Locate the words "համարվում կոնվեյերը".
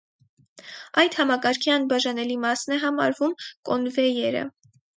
2.87-4.47